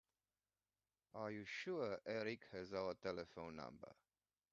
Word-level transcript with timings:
Are 1.13 1.29
you 1.29 1.45
sure 1.45 1.99
Erik 2.07 2.45
has 2.53 2.73
our 2.73 2.95
telephone 2.95 3.57
number? 3.57 3.95